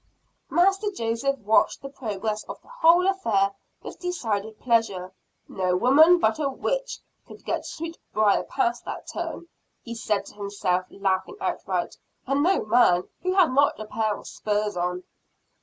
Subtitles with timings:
[0.49, 3.51] Master Joseph watched the progress of the whole affair
[3.83, 5.11] with decided pleasure.
[5.47, 9.47] "No woman but a witch could get Sweetbriar past that turn,"
[9.83, 14.25] he said to himself, laughing outright, "And no man, who had not a pair of
[14.27, 15.03] spurs on."